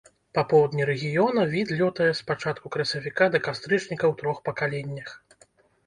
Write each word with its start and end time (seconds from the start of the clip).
Па 0.35 0.43
поўдні 0.53 0.87
рэгіёна 0.89 1.43
від 1.51 1.75
лётае 1.83 2.09
з 2.21 2.27
пачатку 2.31 2.73
красавіка 2.79 3.31
да 3.37 3.45
кастрычніка 3.49 3.99
ў 3.99 4.13
трох 4.23 4.37
пакаленнях. 4.51 5.19